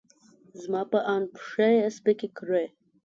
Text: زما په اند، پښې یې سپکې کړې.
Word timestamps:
زما 0.61 0.81
په 0.91 0.99
اند، 1.13 1.27
پښې 1.35 1.69
یې 1.77 1.87
سپکې 1.95 2.27
کړې. 2.37 2.65